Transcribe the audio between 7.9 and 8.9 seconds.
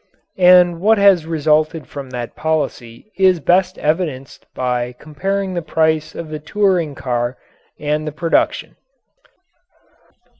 the production.